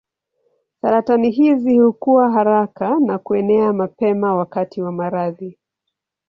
Saratani 0.81 1.29
hizi 1.29 1.79
hukua 1.79 2.31
haraka 2.31 2.99
na 2.99 3.17
kuenea 3.17 3.73
mapema 3.73 4.35
wakati 4.35 4.81
wa 4.81 4.91
maradhi. 4.91 5.57